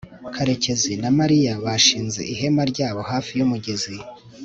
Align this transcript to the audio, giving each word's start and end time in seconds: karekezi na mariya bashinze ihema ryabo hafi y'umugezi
karekezi 0.33 0.93
na 1.03 1.09
mariya 1.19 1.51
bashinze 1.63 2.21
ihema 2.33 2.63
ryabo 2.71 3.01
hafi 3.11 3.31
y'umugezi 3.39 3.93